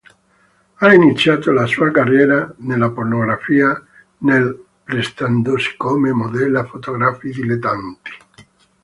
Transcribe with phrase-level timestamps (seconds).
[0.77, 3.79] Ha iniziato la sua carriera nella pornografia
[4.21, 8.11] nel prestandosi come modella fotografi dilettanti.